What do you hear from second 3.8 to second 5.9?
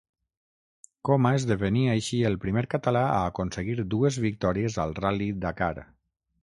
dues victòries al Ral·li Dakar.